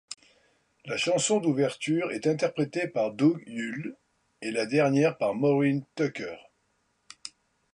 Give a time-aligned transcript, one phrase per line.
[0.85, 3.95] La chanson d'ouverture est interprétée par Doug Yule,
[4.41, 6.37] et la dernière par Maureen Tucker.